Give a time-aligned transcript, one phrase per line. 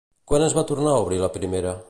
[0.31, 1.79] Quan es va tornar a obrir la primera?